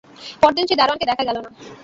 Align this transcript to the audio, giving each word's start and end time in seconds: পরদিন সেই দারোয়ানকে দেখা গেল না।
পরদিন 0.41 0.65
সেই 0.67 0.77
দারোয়ানকে 0.79 1.05
দেখা 1.09 1.23
গেল 1.27 1.37
না। 1.37 1.49